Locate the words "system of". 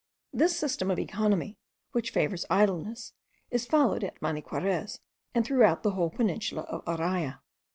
0.57-0.97